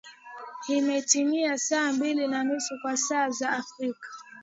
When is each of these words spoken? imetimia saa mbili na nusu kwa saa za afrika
imetimia 0.67 1.57
saa 1.57 1.93
mbili 1.93 2.27
na 2.27 2.43
nusu 2.43 2.75
kwa 2.83 2.97
saa 2.97 3.29
za 3.29 3.49
afrika 3.49 4.09